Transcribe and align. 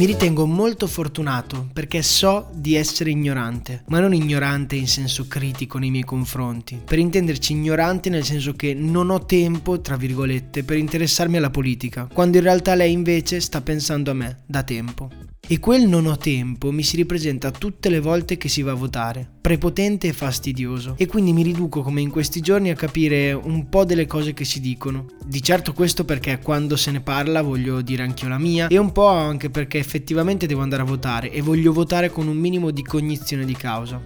Mi 0.00 0.06
ritengo 0.06 0.46
molto 0.46 0.86
fortunato 0.86 1.68
perché 1.74 2.00
so 2.00 2.48
di 2.54 2.74
essere 2.74 3.10
ignorante, 3.10 3.82
ma 3.88 4.00
non 4.00 4.14
ignorante 4.14 4.74
in 4.74 4.88
senso 4.88 5.26
critico 5.28 5.76
nei 5.76 5.90
miei 5.90 6.04
confronti. 6.04 6.80
Per 6.82 6.98
intenderci 6.98 7.52
ignorante 7.52 8.08
nel 8.08 8.24
senso 8.24 8.54
che 8.54 8.72
non 8.72 9.10
ho 9.10 9.26
tempo, 9.26 9.82
tra 9.82 9.98
virgolette, 9.98 10.64
per 10.64 10.78
interessarmi 10.78 11.36
alla 11.36 11.50
politica, 11.50 12.08
quando 12.10 12.38
in 12.38 12.44
realtà 12.44 12.74
lei 12.74 12.92
invece 12.92 13.40
sta 13.40 13.60
pensando 13.60 14.10
a 14.10 14.14
me 14.14 14.38
da 14.46 14.62
tempo. 14.62 15.10
E 15.46 15.58
quel 15.58 15.86
non 15.86 16.06
ho 16.06 16.16
tempo 16.16 16.70
mi 16.70 16.82
si 16.82 16.96
ripresenta 16.96 17.50
tutte 17.50 17.90
le 17.90 18.00
volte 18.00 18.38
che 18.38 18.48
si 18.48 18.62
va 18.62 18.70
a 18.70 18.76
votare, 18.76 19.28
prepotente 19.50 20.06
e 20.06 20.12
fastidioso. 20.12 20.94
E 20.96 21.06
quindi 21.06 21.32
mi 21.32 21.42
riduco 21.42 21.82
come 21.82 22.00
in 22.00 22.10
questi 22.10 22.40
giorni 22.40 22.70
a 22.70 22.76
capire 22.76 23.32
un 23.32 23.68
po' 23.68 23.84
delle 23.84 24.06
cose 24.06 24.32
che 24.32 24.44
si 24.44 24.60
dicono. 24.60 25.06
Di 25.26 25.42
certo 25.42 25.72
questo 25.72 26.04
perché 26.04 26.38
quando 26.38 26.76
se 26.76 26.92
ne 26.92 27.00
parla 27.00 27.42
voglio 27.42 27.80
dire 27.80 28.04
anch'io 28.04 28.28
la 28.28 28.38
mia 28.38 28.68
e 28.68 28.78
un 28.78 28.92
po' 28.92 29.08
anche 29.08 29.50
perché 29.50 29.78
effettivamente 29.78 30.46
devo 30.46 30.62
andare 30.62 30.82
a 30.82 30.84
votare 30.84 31.32
e 31.32 31.42
voglio 31.42 31.72
votare 31.72 32.10
con 32.10 32.28
un 32.28 32.36
minimo 32.36 32.70
di 32.70 32.84
cognizione 32.84 33.44
di 33.44 33.56
causa. 33.56 34.00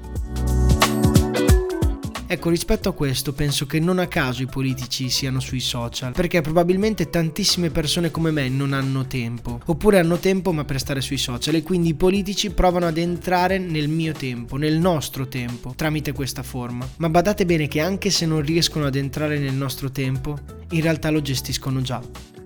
Ecco, 2.26 2.48
rispetto 2.48 2.88
a 2.88 2.94
questo 2.94 3.34
penso 3.34 3.66
che 3.66 3.78
non 3.78 3.98
a 3.98 4.06
caso 4.06 4.42
i 4.42 4.46
politici 4.46 5.10
siano 5.10 5.40
sui 5.40 5.60
social, 5.60 6.12
perché 6.12 6.40
probabilmente 6.40 7.10
tantissime 7.10 7.70
persone 7.70 8.10
come 8.10 8.30
me 8.30 8.48
non 8.48 8.72
hanno 8.72 9.06
tempo, 9.06 9.60
oppure 9.66 9.98
hanno 9.98 10.16
tempo 10.18 10.52
ma 10.52 10.64
per 10.64 10.80
stare 10.80 11.02
sui 11.02 11.18
social 11.18 11.54
e 11.54 11.62
quindi 11.62 11.90
i 11.90 11.94
politici 11.94 12.50
provano 12.50 12.86
ad 12.86 12.96
entrare 12.96 13.58
nel 13.58 13.88
mio 13.88 14.12
tempo, 14.12 14.56
nel 14.56 14.78
nostro 14.78 15.28
tempo, 15.28 15.74
tramite 15.76 16.12
questa 16.12 16.42
forma. 16.42 16.88
Ma 16.96 17.10
badate 17.10 17.44
bene 17.44 17.68
che 17.68 17.80
anche 17.80 18.10
se 18.10 18.24
non 18.24 18.40
riescono 18.40 18.86
ad 18.86 18.96
entrare 18.96 19.38
nel 19.38 19.54
nostro 19.54 19.90
tempo, 19.90 20.38
in 20.70 20.80
realtà 20.80 21.10
lo 21.10 21.20
gestiscono 21.20 21.82
già. 21.82 22.00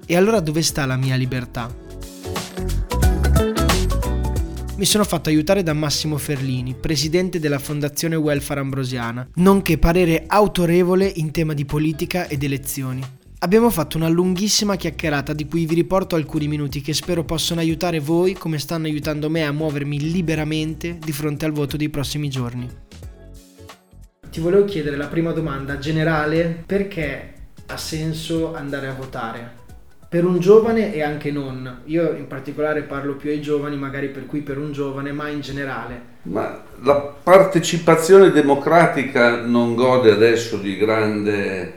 E 0.06 0.16
allora 0.16 0.40
dove 0.40 0.62
sta 0.62 0.86
la 0.86 0.96
mia 0.96 1.14
libertà? 1.14 1.88
Mi 4.78 4.84
sono 4.84 5.02
fatto 5.02 5.28
aiutare 5.28 5.64
da 5.64 5.72
Massimo 5.72 6.18
Ferlini, 6.18 6.76
presidente 6.76 7.40
della 7.40 7.58
Fondazione 7.58 8.14
Welfare 8.14 8.60
Ambrosiana, 8.60 9.28
nonché 9.34 9.76
parere 9.76 10.22
autorevole 10.28 11.12
in 11.16 11.32
tema 11.32 11.52
di 11.52 11.64
politica 11.64 12.28
ed 12.28 12.44
elezioni. 12.44 13.02
Abbiamo 13.40 13.70
fatto 13.70 13.96
una 13.96 14.06
lunghissima 14.06 14.76
chiacchierata 14.76 15.32
di 15.32 15.46
cui 15.46 15.66
vi 15.66 15.74
riporto 15.74 16.14
alcuni 16.14 16.46
minuti 16.46 16.80
che 16.80 16.94
spero 16.94 17.24
possano 17.24 17.58
aiutare 17.58 17.98
voi 17.98 18.34
come 18.34 18.60
stanno 18.60 18.86
aiutando 18.86 19.28
me 19.28 19.44
a 19.44 19.50
muovermi 19.50 20.12
liberamente 20.12 20.96
di 21.04 21.10
fronte 21.10 21.44
al 21.44 21.52
voto 21.52 21.76
dei 21.76 21.88
prossimi 21.88 22.30
giorni. 22.30 22.70
Ti 24.30 24.40
volevo 24.40 24.64
chiedere 24.64 24.96
la 24.96 25.08
prima 25.08 25.32
domanda 25.32 25.78
generale, 25.78 26.62
perché 26.64 27.32
ha 27.66 27.76
senso 27.76 28.54
andare 28.54 28.86
a 28.86 28.94
votare? 28.94 29.57
Per 30.08 30.24
un 30.24 30.38
giovane 30.38 30.94
e 30.94 31.02
anche 31.02 31.30
non. 31.30 31.82
Io 31.84 32.12
in 32.12 32.26
particolare 32.26 32.82
parlo 32.82 33.14
più 33.14 33.30
ai 33.30 33.42
giovani, 33.42 33.76
magari 33.76 34.08
per 34.08 34.26
cui 34.26 34.41
per 34.41 34.56
un 34.56 34.72
giovane, 34.72 35.12
ma 35.12 35.28
in 35.28 35.41
generale. 35.41 36.16
Ma 36.22 36.62
la 36.82 36.94
partecipazione 36.94 38.30
democratica 38.30 39.42
non 39.42 39.74
gode 39.74 40.10
adesso 40.10 40.56
di 40.56 40.76
grande 40.76 41.72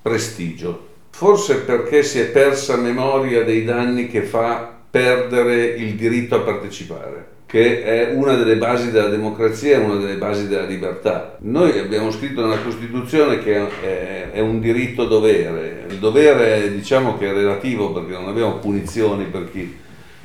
prestigio. 0.00 0.94
Forse 1.10 1.60
perché 1.60 2.02
si 2.02 2.18
è 2.18 2.26
persa 2.26 2.76
memoria 2.76 3.44
dei 3.44 3.64
danni 3.64 4.08
che 4.08 4.22
fa 4.22 4.74
perdere 4.90 5.64
il 5.66 5.94
diritto 5.94 6.36
a 6.36 6.40
partecipare 6.40 7.34
che 7.46 7.84
è 7.84 8.12
una 8.12 8.34
delle 8.34 8.56
basi 8.56 8.90
della 8.90 9.08
democrazia 9.08 9.78
una 9.78 9.94
delle 9.94 10.16
basi 10.16 10.48
della 10.48 10.64
libertà. 10.66 11.36
Noi 11.42 11.78
abbiamo 11.78 12.10
scritto 12.10 12.42
nella 12.42 12.60
Costituzione 12.60 13.38
che 13.38 14.32
è, 14.32 14.40
un 14.40 14.58
diritto 14.60 15.06
dovere, 15.06 15.86
il 15.88 15.98
dovere 15.98 16.72
diciamo 16.74 17.16
che 17.16 17.28
è 17.28 17.32
relativo 17.32 17.92
perché 17.92 18.12
non 18.12 18.28
abbiamo 18.28 18.56
punizioni 18.56 19.26
per 19.26 19.50
chi 19.50 19.76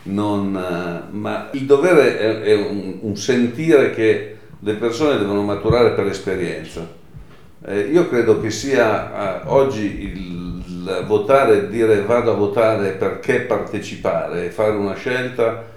non... 0.04 1.08
ma 1.12 1.50
il 1.52 1.66
dovere 1.66 2.42
è, 2.42 2.56
un, 2.56 3.16
sentire 3.16 3.92
che 3.92 4.38
le 4.60 4.74
persone 4.74 5.20
devono 5.20 5.44
maturare 5.44 5.92
per 5.92 6.08
esperienza. 6.08 7.00
Eh, 7.64 7.82
io 7.82 8.10
credo 8.10 8.42
che 8.42 8.50
sia 8.50 9.44
eh, 9.44 9.48
oggi 9.48 10.02
il, 10.02 11.04
votare, 11.06 11.70
dire 11.70 12.02
vado 12.02 12.32
a 12.32 12.36
votare 12.36 12.92
perché 12.92 13.42
partecipare 13.42 14.46
e 14.46 14.50
fare 14.50 14.72
una 14.72 14.96
scelta 14.96 15.71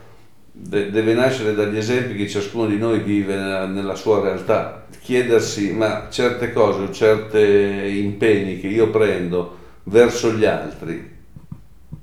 deve 0.57 1.15
nascere 1.15 1.53
dagli 1.53 1.77
esempi 1.77 2.15
che 2.15 2.29
ciascuno 2.29 2.67
di 2.67 2.79
noi 2.79 3.01
vive 3.01 3.35
nella, 3.67 3.97
sua 3.97 4.21
realtà. 4.21 4.87
Chiedersi, 5.01 5.73
ma 5.73 6.07
certe 6.11 6.53
cose 6.53 6.83
o 6.83 6.91
certi 6.93 7.99
impegni 7.99 8.61
che 8.61 8.69
io 8.69 8.89
prendo 8.91 9.59
verso 9.85 10.33
gli 10.33 10.45
altri, 10.45 11.11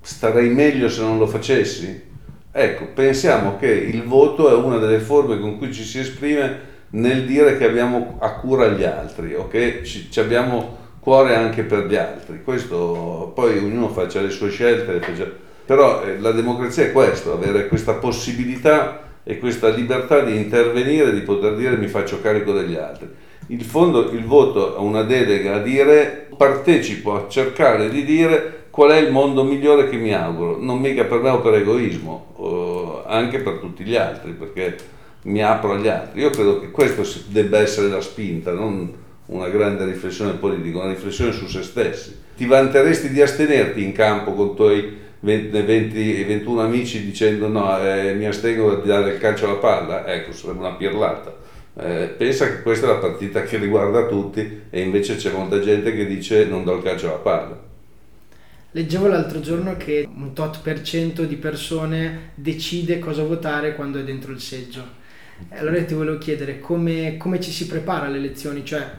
starei 0.01 0.49
meglio 0.49 0.89
se 0.89 1.01
non 1.01 1.17
lo 1.17 1.27
facessi? 1.27 2.09
Ecco, 2.51 2.87
pensiamo 2.93 3.57
che 3.57 3.71
il 3.71 4.03
voto 4.03 4.49
è 4.49 4.53
una 4.53 4.77
delle 4.77 4.99
forme 4.99 5.39
con 5.39 5.57
cui 5.57 5.71
ci 5.71 5.83
si 5.83 5.99
esprime 5.99 6.69
nel 6.89 7.25
dire 7.25 7.57
che 7.57 7.63
abbiamo 7.63 8.17
a 8.19 8.33
cura 8.33 8.67
gli 8.67 8.83
altri 8.83 9.33
o 9.33 9.47
che 9.47 9.83
ci, 9.85 10.11
ci 10.11 10.19
abbiamo 10.19 10.77
cuore 10.99 11.35
anche 11.35 11.63
per 11.63 11.85
gli 11.85 11.95
altri. 11.95 12.43
Questo 12.43 13.31
poi 13.33 13.57
ognuno 13.59 13.87
faccia 13.87 14.19
le 14.19 14.29
sue 14.29 14.49
scelte, 14.49 14.91
le 14.91 14.99
faccia 14.99 15.49
però 15.71 16.03
eh, 16.03 16.19
la 16.19 16.31
democrazia 16.31 16.83
è 16.83 16.91
questo, 16.91 17.31
avere 17.31 17.69
questa 17.69 17.93
possibilità 17.93 19.03
e 19.23 19.39
questa 19.39 19.69
libertà 19.69 20.19
di 20.19 20.35
intervenire, 20.35 21.13
di 21.13 21.21
poter 21.21 21.55
dire 21.55 21.77
mi 21.77 21.87
faccio 21.87 22.19
carico 22.19 22.51
degli 22.51 22.75
altri. 22.75 23.07
Il 23.47 23.63
fondo, 23.63 24.11
il 24.11 24.25
voto 24.25 24.75
ha 24.75 24.81
una 24.81 25.03
delega 25.03 25.55
a 25.55 25.59
dire 25.59 26.27
partecipo 26.35 27.15
a 27.15 27.29
cercare 27.29 27.89
di 27.89 28.03
dire 28.03 28.65
qual 28.69 28.91
è 28.91 28.97
il 28.97 29.13
mondo 29.13 29.45
migliore 29.45 29.87
che 29.87 29.95
mi 29.95 30.13
auguro, 30.13 30.57
non 30.59 30.77
mica 30.79 31.05
per 31.05 31.19
me 31.19 31.29
o 31.29 31.39
per 31.39 31.53
egoismo, 31.53 33.03
anche 33.07 33.39
per 33.39 33.59
tutti 33.59 33.85
gli 33.85 33.95
altri, 33.95 34.31
perché 34.31 34.75
mi 35.23 35.41
apro 35.41 35.71
agli 35.71 35.87
altri. 35.87 36.19
Io 36.19 36.31
credo 36.31 36.59
che 36.59 36.71
questo 36.71 37.03
debba 37.27 37.59
essere 37.59 37.87
la 37.87 38.01
spinta, 38.01 38.51
non 38.51 38.91
una 39.27 39.47
grande 39.47 39.85
riflessione 39.85 40.33
politica, 40.33 40.79
una 40.79 40.89
riflessione 40.89 41.31
su 41.31 41.47
se 41.47 41.63
stessi. 41.63 42.13
Ti 42.35 42.45
vanteresti 42.45 43.09
di 43.09 43.21
astenerti 43.21 43.81
in 43.81 43.93
campo 43.93 44.33
con 44.33 44.47
i 44.47 44.55
tuoi 44.55 45.09
20, 45.21 45.61
20, 45.61 46.23
21 46.25 46.61
amici 46.61 47.03
dicendo 47.05 47.47
no, 47.47 47.77
eh, 47.79 48.13
mi 48.13 48.25
astengo 48.25 48.75
da 48.75 48.83
dare 48.99 49.13
il 49.13 49.19
calcio 49.19 49.45
alla 49.45 49.57
palla, 49.59 50.05
ecco, 50.07 50.31
sarebbe 50.33 50.59
una 50.59 50.73
pirlata. 50.75 51.35
Eh, 51.75 52.13
pensa 52.17 52.47
che 52.47 52.61
questa 52.61 52.87
è 52.87 52.89
la 52.89 52.97
partita 52.99 53.43
che 53.43 53.57
riguarda 53.57 54.05
tutti 54.07 54.63
e 54.69 54.81
invece 54.81 55.15
c'è 55.15 55.31
molta 55.31 55.59
gente 55.61 55.93
che 55.95 56.05
dice 56.05 56.45
non 56.45 56.63
do 56.63 56.75
il 56.75 56.83
calcio 56.83 57.07
alla 57.07 57.17
palla. 57.19 57.69
Leggevo 58.73 59.07
l'altro 59.07 59.41
giorno 59.41 59.75
che 59.75 60.07
un 60.15 60.33
tot 60.33 60.61
per 60.61 60.81
cento 60.81 61.25
di 61.25 61.35
persone 61.35 62.31
decide 62.35 62.99
cosa 62.99 63.23
votare 63.23 63.75
quando 63.75 63.99
è 63.99 64.03
dentro 64.03 64.31
il 64.31 64.39
seggio. 64.39 64.99
Allora 65.49 65.83
ti 65.83 65.93
volevo 65.93 66.17
chiedere 66.17 66.59
come, 66.59 67.17
come 67.17 67.41
ci 67.41 67.51
si 67.51 67.67
prepara 67.67 68.05
alle 68.05 68.17
elezioni, 68.17 68.63
cioè, 68.63 68.89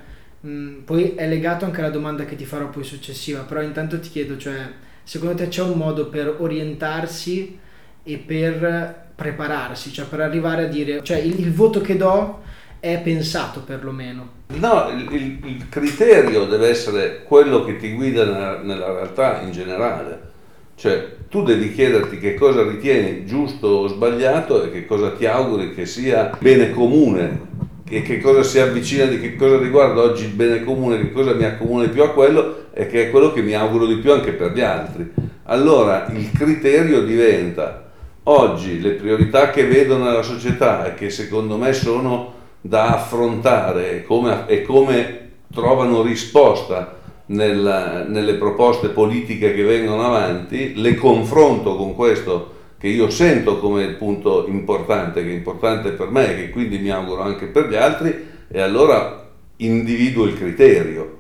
mh, 0.41 0.83
poi 0.85 1.15
è 1.15 1.27
legato 1.27 1.65
anche 1.65 1.81
alla 1.81 1.91
domanda 1.91 2.25
che 2.27 2.37
ti 2.37 2.45
farò 2.45 2.69
poi 2.69 2.85
successiva, 2.85 3.43
però 3.43 3.63
intanto 3.63 3.99
ti 4.01 4.11
chiedo, 4.11 4.37
cioè, 4.37 4.57
secondo 5.05 5.35
te 5.35 5.49
c'è 5.49 5.63
un 5.63 5.77
modo 5.77 6.07
per 6.07 6.37
orientarsi 6.39 7.59
e 8.03 8.17
per 8.19 9.11
prepararsi, 9.15 9.93
cioè 9.93 10.07
per 10.07 10.21
arrivare 10.21 10.65
a 10.65 10.69
dire, 10.69 11.03
cioè 11.03 11.19
il, 11.19 11.39
il 11.39 11.53
voto 11.53 11.81
che 11.81 11.97
do 11.97 12.41
è 12.81 13.01
pensato 13.01 13.61
perlomeno. 13.61 14.41
No, 14.55 14.89
il, 14.89 15.39
il, 15.45 15.69
criterio 15.69 16.47
deve 16.47 16.69
essere 16.69 17.23
quello 17.23 17.65
che 17.65 17.77
ti 17.77 17.93
guida 17.93 18.25
nella, 18.25 18.59
nella, 18.59 18.93
realtà 18.93 19.41
in 19.43 19.53
generale. 19.53 20.31
Cioè, 20.75 21.15
tu 21.29 21.45
devi 21.45 21.73
chiederti 21.73 22.19
che 22.19 22.35
cosa 22.35 22.63
ritieni 22.63 23.25
giusto 23.25 23.69
o 23.69 23.87
sbagliato 23.87 24.65
e 24.65 24.73
che 24.73 24.85
cosa 24.85 25.13
ti 25.13 25.27
auguri 25.27 25.75
che 25.75 25.87
sia 25.87 26.37
bene 26.41 26.73
comune 26.73 27.51
e 27.89 28.03
che 28.03 28.21
cosa 28.21 28.43
si 28.43 28.59
avvicina, 28.59 29.05
di 29.05 29.21
che 29.21 29.37
cosa 29.37 29.59
riguarda 29.59 30.01
oggi 30.01 30.25
il 30.25 30.33
bene 30.33 30.65
comune, 30.65 30.99
che 30.99 31.13
cosa 31.13 31.35
mi 31.35 31.45
accomuna 31.45 31.85
di 31.85 31.93
più 31.93 32.03
a 32.03 32.11
quello 32.11 32.62
e 32.75 32.87
che 32.87 33.07
è 33.07 33.11
quello 33.11 33.33
che 33.33 33.43
mi 33.43 33.55
auguro 33.55 33.87
di 33.87 33.97
più 33.97 34.13
anche 34.13 34.33
per 34.33 34.53
gli 34.53 34.61
altri. 34.61 35.13
Allora 35.45 36.07
il 36.13 36.31
criterio 36.33 37.03
diventa 37.03 37.91
oggi 38.25 38.81
le 38.81 38.93
priorità 38.93 39.51
che 39.51 39.67
vedo 39.67 39.99
nella 39.99 40.23
società 40.23 40.87
e 40.87 40.95
che 40.95 41.11
secondo 41.11 41.57
me 41.57 41.73
sono 41.73 42.41
da 42.61 42.95
affrontare 42.95 43.97
e 43.97 44.03
come, 44.05 44.47
e 44.47 44.63
come 44.63 45.31
trovano 45.53 46.03
risposta 46.03 47.01
nella, 47.27 48.05
nelle 48.05 48.35
proposte 48.35 48.89
politiche 48.89 49.55
che 49.55 49.63
vengono 49.63 50.05
avanti, 50.05 50.75
le 50.81 50.95
confronto 50.95 51.77
con 51.77 51.95
questo 51.95 52.51
che 52.79 52.89
io 52.89 53.11
sento 53.11 53.59
come 53.59 53.85
il 53.85 53.95
punto 53.95 54.47
importante, 54.49 55.23
che 55.23 55.31
è 55.31 55.35
importante 55.35 55.91
per 55.91 56.11
me 56.11 56.33
e 56.33 56.37
che 56.37 56.51
quindi 56.51 56.79
mi 56.79 56.91
auguro 56.91 57.23
anche 57.23 57.47
per 57.47 57.69
gli 57.69 57.77
altri, 57.77 58.31
e 58.49 58.61
allora 58.61 59.29
individuo 59.57 60.25
il 60.25 60.37
criterio 60.37 61.12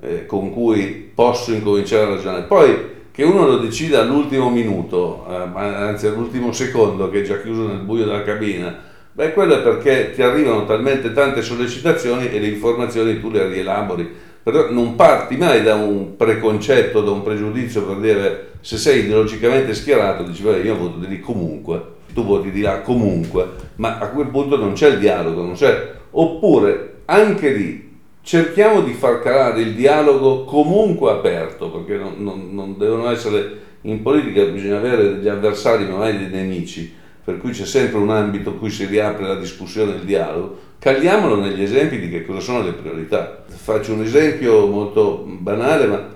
eh, 0.00 0.26
con 0.26 0.52
cui 0.52 1.10
posso 1.14 1.52
incominciare 1.52 2.04
a 2.04 2.14
ragionare. 2.14 2.42
Poi 2.42 2.88
che 3.10 3.22
uno 3.24 3.46
lo 3.46 3.58
decida 3.58 4.00
all'ultimo 4.00 4.50
minuto, 4.50 5.26
eh, 5.28 5.58
anzi 5.58 6.06
all'ultimo 6.06 6.52
secondo 6.52 7.10
che 7.10 7.20
è 7.20 7.22
già 7.22 7.40
chiuso 7.40 7.66
nel 7.66 7.80
buio 7.80 8.04
della 8.04 8.22
cabina, 8.22 8.78
beh 9.12 9.32
quello 9.32 9.54
è 9.54 9.62
perché 9.62 10.12
ti 10.14 10.22
arrivano 10.22 10.64
talmente 10.64 11.12
tante 11.12 11.42
sollecitazioni 11.42 12.30
e 12.30 12.38
le 12.38 12.46
informazioni 12.46 13.20
tu 13.20 13.30
le 13.30 13.48
rielabori 13.48 14.28
però 14.42 14.70
non 14.70 14.94
parti 14.94 15.36
mai 15.36 15.62
da 15.62 15.74
un 15.74 16.16
preconcetto, 16.16 17.02
da 17.02 17.10
un 17.10 17.22
pregiudizio 17.22 17.84
per 17.84 17.96
dire 17.96 18.48
se 18.60 18.78
sei 18.78 19.04
ideologicamente 19.04 19.74
schierato, 19.74 20.22
dici 20.22 20.42
vabbè 20.42 20.62
io 20.62 20.76
voto 20.76 20.98
di 20.98 21.08
lì 21.08 21.20
comunque, 21.20 21.82
tu 22.14 22.24
voti 22.24 22.50
di 22.50 22.62
là 22.62 22.80
comunque, 22.80 23.46
ma 23.76 23.98
a 23.98 24.08
quel 24.08 24.28
punto 24.28 24.56
non 24.56 24.72
c'è 24.72 24.88
il 24.88 24.98
dialogo, 24.98 25.42
non 25.42 25.54
c'è. 25.54 25.92
Oppure 26.12 26.94
anche 27.04 27.50
lì 27.50 27.89
cerchiamo 28.30 28.82
di 28.82 28.92
far 28.92 29.18
calare 29.18 29.60
il 29.60 29.74
dialogo 29.74 30.44
comunque 30.44 31.10
aperto, 31.10 31.68
perché 31.68 32.00
non, 32.00 32.14
non, 32.18 32.54
non 32.54 32.78
devono 32.78 33.10
essere 33.10 33.58
in 33.80 34.02
politica, 34.02 34.44
bisogna 34.44 34.76
avere 34.76 35.16
degli 35.16 35.26
avversari 35.26 35.84
ma 35.86 35.96
mai 35.96 36.16
dei 36.16 36.28
nemici, 36.28 36.94
per 37.24 37.38
cui 37.38 37.50
c'è 37.50 37.64
sempre 37.64 37.98
un 37.98 38.08
ambito 38.08 38.50
in 38.50 38.58
cui 38.60 38.70
si 38.70 38.86
riapre 38.86 39.26
la 39.26 39.34
discussione 39.34 39.94
e 39.94 39.96
il 39.96 40.04
dialogo 40.04 40.58
Cagliamolo 40.78 41.40
negli 41.40 41.60
esempi 41.60 41.98
di 41.98 42.08
che 42.08 42.24
cosa 42.24 42.38
sono 42.38 42.62
le 42.62 42.70
priorità. 42.70 43.42
Faccio 43.48 43.94
un 43.94 44.02
esempio 44.02 44.64
molto 44.68 45.24
banale, 45.26 45.86
ma 45.86 46.08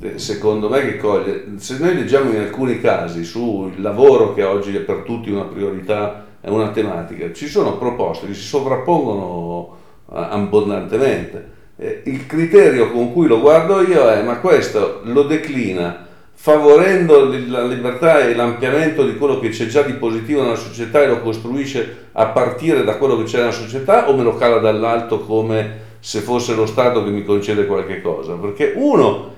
eh, 0.00 0.18
secondo 0.18 0.68
me 0.68 0.80
che 0.80 0.96
coglie. 0.96 1.44
Se 1.58 1.78
noi 1.78 1.94
leggiamo 1.94 2.30
in 2.30 2.40
alcuni 2.40 2.80
casi 2.80 3.22
sul 3.22 3.80
lavoro 3.80 4.34
che 4.34 4.42
oggi 4.42 4.74
è 4.74 4.80
per 4.80 5.02
tutti 5.04 5.30
una 5.30 5.44
priorità, 5.44 6.26
è 6.40 6.48
una 6.48 6.70
tematica, 6.70 7.32
ci 7.32 7.46
sono 7.46 7.78
proposte 7.78 8.26
che 8.26 8.34
si 8.34 8.42
sovrappongono 8.42 9.78
abbondantemente. 10.12 11.50
Eh, 11.76 12.02
il 12.06 12.26
criterio 12.26 12.90
con 12.90 13.12
cui 13.12 13.26
lo 13.26 13.40
guardo 13.40 13.80
io 13.80 14.08
è 14.08 14.22
ma 14.22 14.38
questo 14.38 15.00
lo 15.04 15.22
declina 15.22 16.06
favorendo 16.34 17.28
la 17.48 17.64
libertà 17.64 18.20
e 18.20 18.34
l'ampliamento 18.34 19.06
di 19.06 19.16
quello 19.16 19.38
che 19.38 19.50
c'è 19.50 19.66
già 19.66 19.82
di 19.82 19.92
positivo 19.92 20.42
nella 20.42 20.56
società 20.56 21.02
e 21.02 21.06
lo 21.06 21.20
costruisce 21.20 22.08
a 22.12 22.26
partire 22.26 22.82
da 22.82 22.96
quello 22.96 23.16
che 23.16 23.24
c'è 23.24 23.38
nella 23.38 23.52
società 23.52 24.08
o 24.08 24.16
me 24.16 24.24
lo 24.24 24.34
cala 24.36 24.58
dall'alto 24.58 25.20
come 25.20 25.90
se 26.00 26.18
fosse 26.18 26.54
lo 26.54 26.66
Stato 26.66 27.04
che 27.04 27.10
mi 27.10 27.24
concede 27.24 27.64
qualche 27.64 28.02
cosa? 28.02 28.34
Perché 28.34 28.72
uno 28.74 29.30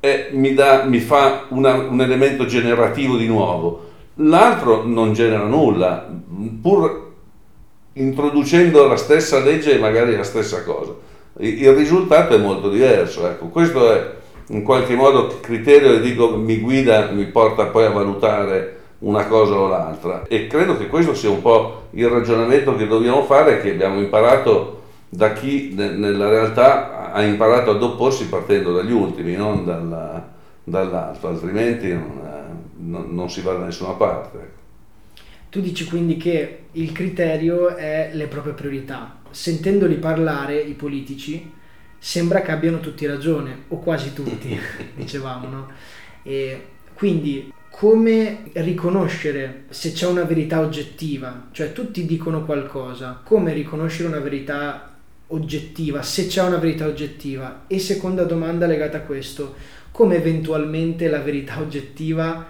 è, 0.00 0.30
mi, 0.32 0.52
dà, 0.54 0.82
mi, 0.84 0.98
fa 0.98 1.44
una, 1.50 1.74
un 1.74 2.00
elemento 2.00 2.44
generativo 2.44 3.16
di 3.16 3.28
nuovo, 3.28 3.90
l'altro 4.14 4.82
non 4.84 5.12
genera 5.12 5.44
nulla, 5.44 6.08
pur 6.60 7.07
introducendo 7.98 8.86
la 8.86 8.96
stessa 8.96 9.38
legge 9.38 9.74
e 9.74 9.78
magari 9.78 10.16
la 10.16 10.24
stessa 10.24 10.62
cosa. 10.64 10.92
Il 11.38 11.72
risultato 11.72 12.34
è 12.34 12.38
molto 12.38 12.68
diverso. 12.68 13.28
Ecco, 13.28 13.46
questo 13.46 13.92
è 13.92 14.16
in 14.48 14.62
qualche 14.62 14.94
modo 14.94 15.38
criterio 15.40 15.92
che 15.92 16.00
dico 16.00 16.36
mi 16.36 16.58
guida, 16.58 17.10
mi 17.10 17.26
porta 17.26 17.66
poi 17.66 17.84
a 17.84 17.90
valutare 17.90 18.76
una 19.00 19.26
cosa 19.26 19.54
o 19.54 19.68
l'altra. 19.68 20.24
E 20.26 20.46
credo 20.46 20.76
che 20.76 20.88
questo 20.88 21.14
sia 21.14 21.30
un 21.30 21.42
po' 21.42 21.82
il 21.90 22.08
ragionamento 22.08 22.74
che 22.76 22.86
dobbiamo 22.86 23.22
fare, 23.24 23.60
che 23.60 23.70
abbiamo 23.70 24.00
imparato 24.00 24.76
da 25.08 25.32
chi 25.32 25.72
nella 25.74 26.28
realtà 26.28 27.12
ha 27.12 27.22
imparato 27.22 27.70
ad 27.70 27.82
opporsi 27.82 28.26
partendo 28.26 28.72
dagli 28.72 28.92
ultimi, 28.92 29.34
non 29.34 29.64
dalla, 29.64 30.28
dall'alto, 30.64 31.28
altrimenti 31.28 31.88
non, 31.92 32.20
non, 32.76 33.06
non, 33.10 33.30
si 33.30 33.40
va 33.40 33.52
da 33.52 33.64
nessuna 33.64 33.92
parte. 33.92 34.56
Tu 35.50 35.60
dici 35.60 35.86
quindi 35.86 36.16
che 36.16 36.64
il 36.72 36.92
criterio 36.92 37.74
è 37.76 38.10
le 38.12 38.26
proprie 38.26 38.52
priorità. 38.52 39.20
Sentendoli 39.30 39.94
parlare 39.96 40.58
i 40.60 40.74
politici, 40.74 41.50
sembra 41.98 42.42
che 42.42 42.50
abbiano 42.50 42.80
tutti 42.80 43.06
ragione, 43.06 43.64
o 43.68 43.78
quasi 43.78 44.12
tutti, 44.12 44.58
dicevamo, 44.94 45.48
no? 45.48 45.68
E 46.22 46.62
quindi 46.94 47.52
come 47.70 48.50
riconoscere 48.54 49.64
se 49.68 49.92
c'è 49.92 50.06
una 50.06 50.24
verità 50.24 50.60
oggettiva, 50.60 51.48
cioè 51.52 51.72
tutti 51.72 52.04
dicono 52.04 52.44
qualcosa, 52.44 53.20
come 53.22 53.52
riconoscere 53.52 54.08
una 54.08 54.18
verità 54.18 54.96
oggettiva, 55.28 56.02
se 56.02 56.26
c'è 56.26 56.42
una 56.42 56.56
verità 56.56 56.86
oggettiva? 56.86 57.64
E 57.66 57.78
seconda 57.78 58.24
domanda 58.24 58.66
legata 58.66 58.98
a 58.98 59.02
questo, 59.02 59.54
come 59.92 60.16
eventualmente 60.16 61.08
la 61.08 61.20
verità 61.20 61.60
oggettiva 61.60 62.46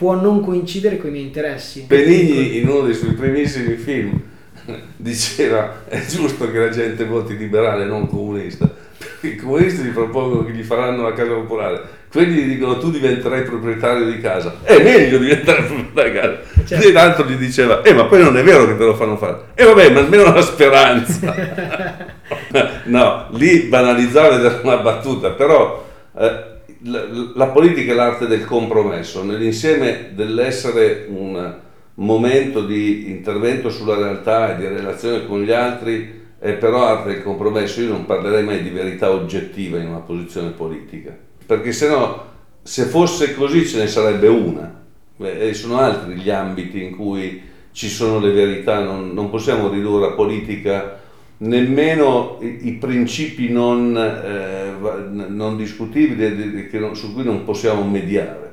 può 0.00 0.14
non 0.14 0.40
coincidere 0.40 0.96
con 0.96 1.10
i 1.10 1.12
miei 1.12 1.26
interessi? 1.26 1.82
Benigni 1.82 2.56
in 2.56 2.66
uno 2.66 2.86
dei 2.86 2.94
suoi 2.94 3.12
primissimi 3.12 3.74
film 3.74 4.18
diceva 4.96 5.84
è 5.86 6.02
giusto 6.06 6.50
che 6.50 6.58
la 6.58 6.70
gente 6.70 7.04
voti 7.04 7.36
liberale 7.36 7.84
non 7.84 8.08
comunista 8.08 8.66
i 9.20 9.36
comunisti 9.36 9.82
gli 9.82 9.90
propongono 9.90 10.46
che 10.46 10.52
gli 10.52 10.62
faranno 10.62 11.02
la 11.02 11.12
casa 11.12 11.32
popolare, 11.32 11.82
quelli 12.10 12.44
gli 12.44 12.54
dicono 12.54 12.78
tu 12.78 12.90
diventerai 12.90 13.42
proprietario 13.42 14.06
di 14.06 14.18
casa, 14.20 14.60
è 14.62 14.82
meglio 14.82 15.18
diventare 15.18 15.64
proprietario 15.64 16.12
di 16.12 16.18
casa. 16.18 16.38
Certo. 16.64 16.88
E 16.88 16.92
l'altro 16.92 17.26
gli 17.26 17.34
diceva, 17.34 17.82
eh 17.82 17.92
ma 17.92 18.06
poi 18.06 18.22
non 18.22 18.38
è 18.38 18.42
vero 18.42 18.66
che 18.66 18.78
te 18.78 18.84
lo 18.84 18.94
fanno 18.94 19.18
fare, 19.18 19.40
e 19.54 19.62
eh, 19.62 19.66
vabbè 19.66 19.90
ma 19.90 20.00
almeno 20.00 20.32
la 20.32 20.40
speranza. 20.40 21.34
no, 22.84 23.26
lì 23.32 23.64
banalizzare 23.64 24.36
era 24.36 24.60
una 24.62 24.78
battuta, 24.78 25.30
però 25.30 25.86
eh, 26.18 26.49
la, 26.82 27.06
la 27.34 27.46
politica 27.48 27.92
è 27.92 27.94
l'arte 27.94 28.26
del 28.26 28.44
compromesso, 28.44 29.22
nell'insieme 29.22 30.10
dell'essere 30.14 31.06
un 31.08 31.58
momento 31.94 32.64
di 32.64 33.10
intervento 33.10 33.68
sulla 33.70 33.96
realtà 33.96 34.54
e 34.54 34.58
di 34.58 34.66
relazione 34.66 35.26
con 35.26 35.42
gli 35.42 35.50
altri, 35.50 36.18
è 36.38 36.52
però 36.54 36.86
arte 36.86 37.12
del 37.12 37.22
compromesso, 37.22 37.82
io 37.82 37.88
non 37.88 38.06
parlerei 38.06 38.44
mai 38.44 38.62
di 38.62 38.70
verità 38.70 39.10
oggettiva 39.10 39.78
in 39.78 39.88
una 39.88 39.98
posizione 39.98 40.50
politica, 40.50 41.14
perché 41.44 41.72
se 41.72 41.88
no, 41.88 42.24
se 42.62 42.84
fosse 42.84 43.34
così 43.34 43.66
ce 43.66 43.78
ne 43.78 43.86
sarebbe 43.86 44.28
una, 44.28 44.82
e 45.18 45.52
sono 45.52 45.78
altri 45.78 46.14
gli 46.14 46.30
ambiti 46.30 46.82
in 46.82 46.96
cui 46.96 47.42
ci 47.72 47.88
sono 47.88 48.18
le 48.20 48.32
verità, 48.32 48.82
non, 48.82 49.12
non 49.12 49.28
possiamo 49.28 49.68
ridurre 49.68 50.08
la 50.08 50.14
politica 50.14 50.99
nemmeno 51.42 52.38
i, 52.40 52.68
i 52.68 52.72
principi 52.72 53.48
non, 53.48 53.96
eh, 53.96 54.72
non 55.28 55.56
discutibili 55.56 56.68
non, 56.72 56.96
su 56.96 57.14
cui 57.14 57.24
non 57.24 57.44
possiamo 57.44 57.82
mediare 57.84 58.48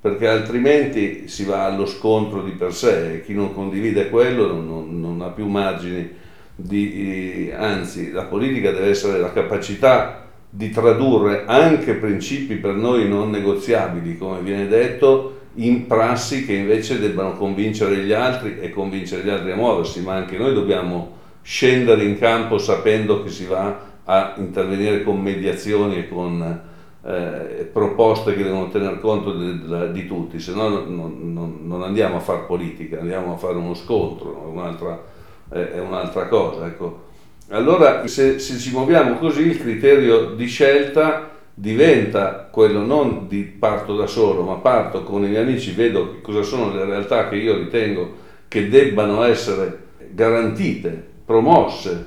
perché 0.00 0.26
altrimenti 0.26 1.28
si 1.28 1.44
va 1.44 1.64
allo 1.64 1.86
scontro 1.86 2.42
di 2.42 2.52
per 2.52 2.74
sé 2.74 3.14
e 3.14 3.22
chi 3.22 3.34
non 3.34 3.54
condivide 3.54 4.08
quello 4.08 4.52
non, 4.52 5.00
non, 5.00 5.20
ha 5.20 5.28
più 5.28 5.46
margini 5.46 6.10
di, 6.56 7.52
anzi 7.54 8.10
la 8.10 8.24
politica 8.24 8.72
deve 8.72 8.88
essere 8.88 9.18
la 9.18 9.32
capacità 9.32 10.28
di 10.48 10.70
tradurre 10.70 11.44
anche 11.46 11.94
principi 11.94 12.56
per 12.56 12.74
noi 12.74 13.08
non 13.08 13.30
negoziabili, 13.30 14.18
come 14.18 14.40
viene 14.40 14.68
detto, 14.68 15.38
in 15.54 15.86
prassi 15.86 16.44
che 16.44 16.52
invece 16.52 16.98
debbano 16.98 17.36
convincere 17.36 17.96
gli 17.98 18.12
altri 18.12 18.58
e 18.60 18.70
convincere 18.70 19.22
gli 19.22 19.30
altri 19.30 19.52
a 19.52 19.56
muoversi, 19.56 20.02
ma 20.02 20.14
anche 20.14 20.36
noi 20.36 20.52
dobbiamo 20.52 21.20
scendere 21.42 22.04
in 22.04 22.18
campo 22.18 22.58
sapendo 22.58 23.22
che 23.22 23.30
si 23.30 23.46
va 23.46 23.90
a 24.04 24.34
intervenire 24.36 25.02
con 25.02 25.20
mediazioni 25.20 25.96
e 25.96 26.08
con 26.08 26.60
eh, 27.04 27.68
proposte 27.72 28.34
che 28.34 28.42
devono 28.42 28.68
tener 28.68 29.00
conto 29.00 29.34
di, 29.34 29.92
di, 29.92 30.06
tutti, 30.06 30.38
se 30.38 30.54
no 30.54 30.68
non, 30.68 31.60
non, 31.64 31.82
andiamo 31.82 32.16
a 32.16 32.20
fare 32.20 32.44
politica, 32.46 33.00
andiamo 33.00 33.34
a 33.34 33.36
fare 33.36 33.54
uno 33.54 33.74
scontro, 33.74 34.48
un'altra 34.52 35.20
è 35.52 35.78
un'altra 35.78 36.28
cosa. 36.28 36.66
Ecco. 36.66 37.10
Allora, 37.50 38.06
se, 38.06 38.38
se 38.38 38.58
ci 38.58 38.70
muoviamo 38.70 39.16
così, 39.16 39.42
il 39.42 39.60
criterio 39.60 40.30
di 40.30 40.46
scelta 40.46 41.28
diventa 41.54 42.48
quello 42.50 42.80
non 42.84 43.28
di 43.28 43.42
parto 43.42 43.94
da 43.94 44.06
solo, 44.06 44.42
ma 44.42 44.54
parto 44.54 45.02
con 45.02 45.24
i 45.24 45.28
miei 45.28 45.42
amici, 45.42 45.72
vedo 45.72 46.20
cosa 46.22 46.42
sono 46.42 46.72
le 46.72 46.84
realtà 46.84 47.28
che 47.28 47.36
io 47.36 47.58
ritengo 47.58 48.20
che 48.48 48.68
debbano 48.68 49.22
essere 49.24 49.80
garantite, 50.12 51.10
promosse, 51.32 52.06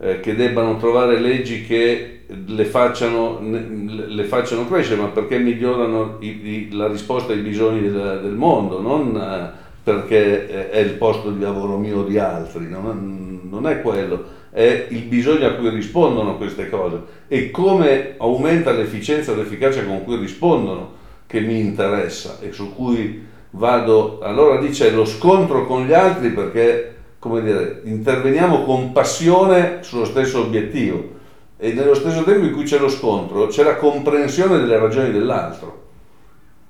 eh, 0.00 0.20
che 0.20 0.34
debbano 0.34 0.76
trovare 0.78 1.20
leggi 1.20 1.64
che 1.64 2.24
le 2.46 2.64
facciano, 2.64 3.38
le 3.40 4.24
facciano 4.24 4.66
crescere, 4.66 5.00
ma 5.00 5.08
perché 5.08 5.38
migliorano 5.38 6.16
i, 6.20 6.26
i, 6.26 6.68
la 6.72 6.88
risposta 6.88 7.32
ai 7.32 7.40
bisogni 7.40 7.82
del, 7.82 8.20
del 8.22 8.34
mondo, 8.34 8.80
non 8.80 9.16
eh, 9.16 9.62
perché 9.84 10.70
è 10.70 10.78
il 10.78 10.94
posto 10.94 11.30
di 11.30 11.40
lavoro 11.40 11.76
mio 11.76 11.98
o 11.98 12.04
di 12.04 12.18
altri, 12.18 12.68
non 12.68 13.24
non 13.54 13.68
è 13.68 13.80
quello, 13.82 14.24
è 14.50 14.88
il 14.90 15.02
bisogno 15.02 15.46
a 15.46 15.52
cui 15.52 15.68
rispondono 15.68 16.36
queste 16.36 16.68
cose 16.68 17.00
e 17.28 17.50
come 17.50 18.14
aumenta 18.18 18.72
l'efficienza 18.72 19.32
e 19.32 19.36
l'efficacia 19.36 19.84
con 19.84 20.02
cui 20.02 20.16
rispondono 20.16 21.02
che 21.26 21.40
mi 21.40 21.60
interessa 21.60 22.38
e 22.40 22.50
su 22.52 22.74
cui 22.74 23.24
vado. 23.50 24.18
Allora 24.20 24.58
dice 24.58 24.90
lo 24.90 25.04
scontro 25.04 25.66
con 25.66 25.86
gli 25.86 25.92
altri 25.92 26.30
perché 26.30 26.93
come 27.24 27.40
dire, 27.40 27.80
interveniamo 27.84 28.64
con 28.64 28.92
passione 28.92 29.78
sullo 29.80 30.04
stesso 30.04 30.42
obiettivo 30.42 31.12
e 31.56 31.72
nello 31.72 31.94
stesso 31.94 32.22
tempo 32.22 32.44
in 32.44 32.52
cui 32.52 32.64
c'è 32.64 32.78
lo 32.78 32.90
scontro 32.90 33.46
c'è 33.46 33.62
la 33.62 33.76
comprensione 33.76 34.58
delle 34.58 34.78
ragioni 34.78 35.10
dell'altro 35.10 35.84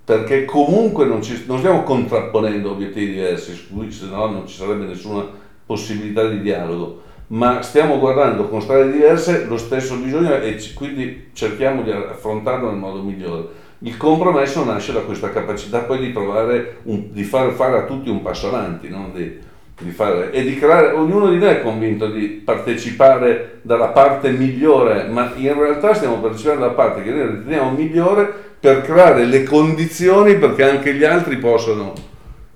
perché 0.04 0.44
comunque 0.44 1.06
non, 1.06 1.22
ci, 1.22 1.42
non 1.48 1.58
stiamo 1.58 1.82
contrapponendo 1.82 2.70
obiettivi 2.70 3.14
diversi, 3.14 3.52
se 3.88 4.06
no 4.06 4.26
non 4.26 4.46
ci 4.46 4.56
sarebbe 4.56 4.84
nessuna 4.84 5.26
possibilità 5.66 6.28
di 6.28 6.40
dialogo, 6.40 7.02
ma 7.28 7.60
stiamo 7.62 7.98
guardando 7.98 8.46
con 8.48 8.62
strade 8.62 8.92
diverse 8.92 9.46
lo 9.46 9.56
stesso 9.56 9.96
bisogno 9.96 10.36
e 10.36 10.56
quindi 10.74 11.30
cerchiamo 11.32 11.82
di 11.82 11.90
affrontarlo 11.90 12.70
nel 12.70 12.78
modo 12.78 13.02
migliore. 13.02 13.62
Il 13.80 13.96
compromesso 13.96 14.64
nasce 14.64 14.92
da 14.92 15.00
questa 15.00 15.30
capacità 15.30 15.80
poi 15.80 15.98
di 15.98 16.12
trovare, 16.12 16.76
un, 16.84 17.10
di 17.10 17.24
far 17.24 17.50
fare 17.52 17.78
a 17.78 17.84
tutti 17.86 18.08
un 18.08 18.22
passo 18.22 18.48
avanti, 18.48 18.88
no? 18.88 19.10
di, 19.12 19.52
di 19.80 19.90
fare, 19.90 20.30
e 20.30 20.42
di 20.42 20.56
creare, 20.56 20.92
ognuno 20.92 21.30
di 21.30 21.38
noi 21.38 21.48
è 21.48 21.62
convinto 21.62 22.08
di 22.08 22.26
partecipare 22.44 23.58
dalla 23.62 23.88
parte 23.88 24.30
migliore, 24.30 25.08
ma 25.08 25.32
in 25.36 25.52
realtà 25.54 25.94
stiamo 25.94 26.20
partecipando 26.20 26.60
dalla 26.60 26.72
parte 26.72 27.02
che 27.02 27.10
noi 27.10 27.26
riteniamo 27.26 27.70
migliore 27.70 28.32
per 28.60 28.82
creare 28.82 29.24
le 29.24 29.42
condizioni 29.42 30.36
perché 30.36 30.68
anche 30.68 30.94
gli 30.94 31.04
altri 31.04 31.36
possano 31.38 31.92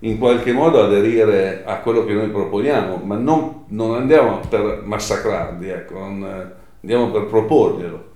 in 0.00 0.16
qualche 0.18 0.52
modo 0.52 0.82
aderire 0.82 1.64
a 1.66 1.78
quello 1.78 2.04
che 2.04 2.12
noi 2.12 2.28
proponiamo, 2.28 3.02
ma 3.04 3.16
non, 3.16 3.64
non 3.68 3.96
andiamo 3.96 4.40
per 4.48 4.82
massacrarli, 4.84 5.68
ecco, 5.68 5.98
non, 5.98 6.52
andiamo 6.80 7.10
per 7.10 7.24
proporglielo. 7.26 8.06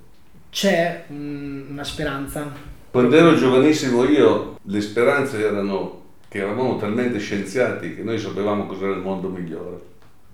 C'è 0.48 1.04
una 1.08 1.82
speranza? 1.82 2.50
Quando 2.90 3.16
ero 3.16 3.34
giovanissimo 3.34 4.04
io 4.04 4.58
le 4.62 4.80
speranze 4.80 5.44
erano 5.44 6.01
che 6.32 6.38
eravamo 6.38 6.78
talmente 6.78 7.18
scienziati 7.18 7.94
che 7.94 8.02
noi 8.02 8.18
sapevamo 8.18 8.64
cos'era 8.64 8.92
il 8.92 9.02
mondo 9.02 9.28
migliore. 9.28 9.78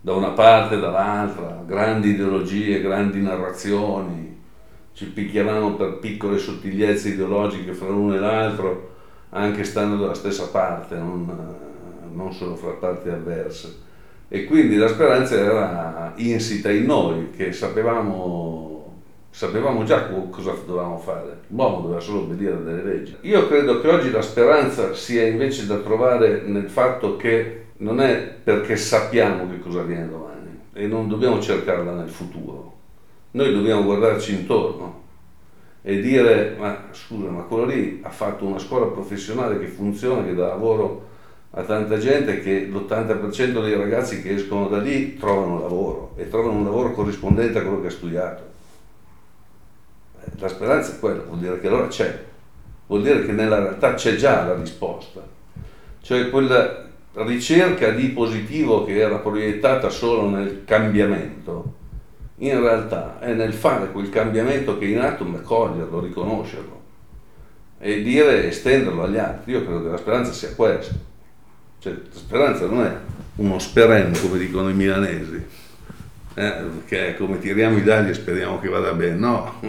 Da 0.01 0.13
una 0.13 0.29
parte 0.29 0.77
e 0.77 0.79
dall'altra, 0.79 1.61
grandi 1.67 2.11
ideologie, 2.11 2.81
grandi 2.81 3.21
narrazioni, 3.21 4.41
ci 4.93 5.07
picchiavamo 5.07 5.75
per 5.75 5.99
piccole 5.99 6.39
sottigliezze 6.39 7.09
ideologiche 7.09 7.73
fra 7.73 7.89
l'uno 7.89 8.15
e 8.15 8.21
l'altro, 8.21 8.95
anche 9.31 9.65
stando 9.65 9.97
dalla 9.97 10.15
stessa 10.15 10.47
parte, 10.47 10.95
non, 10.95 11.57
non 12.13 12.33
solo 12.33 12.55
fra 12.55 12.71
parti 12.75 13.09
avverse. 13.09 13.79
E 14.29 14.45
quindi 14.45 14.77
la 14.77 14.87
speranza 14.87 15.35
era 15.35 16.13
insita 16.15 16.71
in 16.71 16.85
noi, 16.85 17.31
che 17.31 17.51
sapevamo, 17.51 18.78
sapevamo 19.31 19.85
già 19.85 20.09
cosa 20.31 20.55
dovevamo 20.67 20.99
fare. 20.99 21.41
L'uomo 21.49 21.81
doveva 21.81 22.01
solo 22.01 22.21
obbedire 22.21 22.63
delle 22.63 22.83
leggi. 22.83 23.17
Io 23.23 23.47
credo 23.49 23.81
che 23.81 23.89
oggi 23.89 24.11
la 24.11 24.23
speranza 24.23 24.95
sia 24.95 25.27
invece 25.27 25.67
da 25.67 25.77
trovare 25.77 26.43
nel 26.43 26.69
fatto 26.69 27.17
che 27.17 27.67
non 27.79 28.01
è 28.01 28.17
perché 28.43 28.77
sappiamo 28.77 29.49
che 29.49 29.61
cosa 29.61 29.83
viene 29.83 30.09
domani 30.09 30.59
e 30.73 30.87
non 30.87 31.09
dobbiamo 31.09 31.41
cercarla 31.41 31.93
nel 31.93 32.09
futuro 32.09 32.77
noi 33.31 33.53
dobbiamo 33.53 33.85
guardarci 33.85 34.33
intorno 34.33 35.05
e 35.83 36.01
dire, 36.01 36.57
ma 36.59 36.87
scusa, 36.93 37.29
ma 37.29 37.43
quello 37.43 37.67
lì 37.67 38.01
ha 38.03 38.11
fatto 38.11 38.45
una 38.47 38.59
scuola 38.59 38.87
professionale 38.87 39.59
che 39.59 39.67
funziona, 39.67 40.25
che 40.25 40.35
dà 40.35 40.49
lavoro 40.49 41.07
a 41.51 41.63
tanta 41.63 41.99
gente, 41.99 42.41
che 42.41 42.67
l'80% 42.67 43.63
dei 43.63 43.77
ragazzi 43.77 44.23
che 44.23 44.35
escono 44.35 44.69
da 44.69 44.79
lì 44.79 45.17
trovano 45.17 45.61
lavoro 45.61 46.13
e 46.17 46.29
trovano 46.29 46.59
un 46.59 46.65
lavoro 46.65 46.93
corrispondente 46.93 47.59
a 47.59 47.63
quello 47.63 47.81
che 47.81 47.87
ha 47.87 47.91
studiato. 47.91 48.48
La 50.39 50.49
speranza 50.49 50.93
è 50.93 50.99
quella, 50.99 51.23
vuol 51.23 51.39
dire 51.39 51.61
che 51.61 51.67
allora 51.67 51.89
c'è, 51.89 52.25
vuol 52.87 53.03
dire 53.03 53.25
che 53.25 53.33
nella 53.33 53.59
realtà 53.59 53.95
c'è 53.95 54.17
già 54.17 54.45
la 54.45 54.55
risposta, 54.55 55.27
cioè 56.01 56.31
quella 56.31 56.87
ricerca 57.15 57.91
di 57.91 58.09
positivo 58.09 58.85
che 58.85 58.99
era 58.99 59.17
proiettata 59.17 59.89
solo 59.91 60.29
nel 60.29 60.63
cambiamento 60.65 61.77
in 62.41 62.61
realtà 62.61 63.19
è 63.19 63.33
nel 63.33 63.53
fare 63.53 63.91
quel 63.91 64.11
cambiamento 64.11 64.79
che 64.79 64.87
è 64.87 64.89
in 64.89 65.01
atto, 65.01 65.25
ma 65.25 65.41
coglierlo, 65.41 66.01
riconoscerlo 66.01 66.77
e 67.81 68.03
dire, 68.03 68.49
estenderlo 68.49 69.05
agli 69.05 69.19
altri. 69.19 69.53
Io 69.53 69.65
credo 69.65 69.83
che 69.83 69.89
la 69.89 69.97
speranza 69.97 70.33
sia 70.33 70.55
questa. 70.55 70.95
Cioè, 71.81 71.93
la 71.93 72.19
speranza 72.19 72.67
non 72.67 72.85
è 72.85 72.97
uno 73.37 73.59
speren, 73.59 74.13
come 74.21 74.39
dicono 74.39 74.69
i 74.69 74.75
milanesi, 74.75 75.45
eh, 76.35 76.65
che 76.87 77.09
è 77.09 77.17
come 77.17 77.39
tiriamo 77.39 77.77
i 77.77 77.83
dadi 77.83 78.11
e 78.11 78.15
speriamo 78.15 78.61
che 78.61 78.69
vada 78.69 78.93
bene. 78.93 79.17
No, 79.17 79.61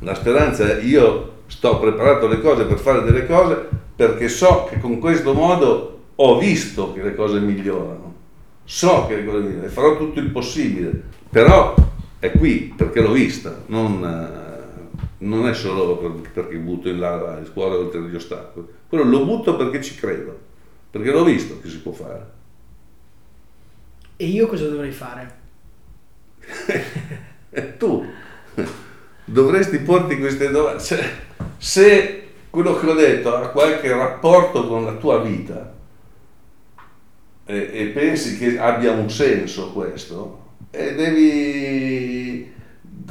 la 0.00 0.14
speranza 0.14 0.76
è 0.76 0.82
io 0.82 1.34
sto 1.46 1.78
preparato 1.78 2.26
le 2.26 2.40
cose 2.40 2.64
per 2.64 2.78
fare 2.78 3.02
delle 3.02 3.26
cose 3.26 3.68
perché 3.94 4.28
so 4.28 4.64
che 4.64 4.78
con 4.78 4.98
questo 4.98 5.32
modo 5.32 6.00
ho 6.16 6.38
visto 6.38 6.92
che 6.92 7.02
le 7.02 7.14
cose 7.14 7.40
migliorano. 7.40 8.14
So 8.64 9.06
che 9.06 9.16
le 9.16 9.24
cose 9.24 9.38
migliorano 9.38 9.66
e 9.66 9.70
farò 9.70 9.96
tutto 9.96 10.20
il 10.20 10.30
possibile. 10.30 11.02
Però 11.30 11.74
è 12.18 12.30
qui 12.32 12.74
perché 12.76 13.00
l'ho 13.00 13.12
vista, 13.12 13.62
non, 13.66 14.04
eh, 14.04 15.00
non 15.18 15.48
è 15.48 15.54
solo 15.54 15.96
per, 15.96 16.30
perché 16.30 16.56
butto 16.56 16.88
in 16.88 16.98
là 16.98 17.38
il 17.40 17.52
cuore 17.52 17.76
oltre 17.76 18.00
gli 18.02 18.14
ostacoli, 18.14 18.66
quello 18.88 19.04
lo 19.04 19.24
butto 19.24 19.56
perché 19.56 19.82
ci 19.82 19.94
credo, 19.94 20.38
perché 20.90 21.10
l'ho 21.10 21.24
visto 21.24 21.60
che 21.60 21.68
si 21.68 21.78
può 21.78 21.92
fare. 21.92 22.34
E 24.16 24.26
io 24.26 24.46
cosa 24.46 24.68
dovrei 24.68 24.92
fare? 24.92 25.44
tu 27.78 28.04
dovresti 29.26 29.78
porti 29.78 30.18
queste 30.18 30.50
domande. 30.50 30.82
Cioè, 30.82 31.10
se 31.58 32.22
quello 32.48 32.78
che 32.78 32.86
ho 32.88 32.94
detto 32.94 33.34
ha 33.34 33.48
qualche 33.48 33.92
rapporto 33.92 34.66
con 34.66 34.84
la 34.84 34.92
tua 34.92 35.18
vita 35.18 35.74
e, 37.44 37.70
e 37.72 37.86
pensi 37.88 38.38
che 38.38 38.58
abbia 38.58 38.92
un 38.92 39.10
senso 39.10 39.72
questo, 39.72 40.44
e 40.70 40.94
devi 40.94 42.52